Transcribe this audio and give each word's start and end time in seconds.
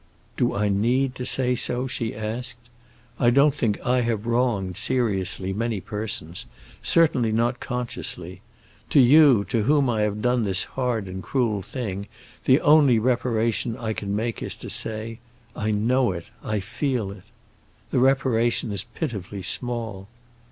"Do 0.35 0.55
I 0.55 0.67
need 0.67 1.13
to 1.13 1.27
say 1.27 1.53
so?" 1.53 1.85
she 1.85 2.15
asked. 2.15 2.55
"I 3.19 3.29
don't 3.29 3.53
think 3.53 3.79
I 3.85 4.01
have 4.01 4.25
wronged, 4.25 4.75
seriously, 4.75 5.53
many 5.53 5.79
persons; 5.79 6.47
certainly 6.81 7.31
not 7.31 7.59
consciously. 7.59 8.41
To 8.89 8.99
you, 8.99 9.45
to 9.49 9.61
whom 9.61 9.91
I 9.91 10.01
have 10.01 10.19
done 10.19 10.41
this 10.43 10.63
hard 10.63 11.07
and 11.07 11.21
cruel 11.21 11.61
thing, 11.61 12.07
the 12.45 12.59
only 12.61 12.97
reparation 12.97 13.77
I 13.77 13.93
can 13.93 14.15
make 14.15 14.41
is 14.41 14.55
to 14.55 14.71
say, 14.71 15.19
'I 15.55 15.69
know 15.69 16.13
it, 16.13 16.25
I 16.43 16.61
feel 16.61 17.11
it!' 17.11 17.21
The 17.91 17.99
reparation 17.99 18.71
is 18.71 18.83
pitifully 18.83 19.43
small!" 19.43 20.07